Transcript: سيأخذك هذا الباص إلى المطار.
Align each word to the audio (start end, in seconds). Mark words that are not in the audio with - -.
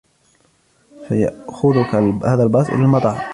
سيأخذك 1.09 1.95
هذا 2.25 2.43
الباص 2.43 2.67
إلى 2.69 2.83
المطار. 2.83 3.21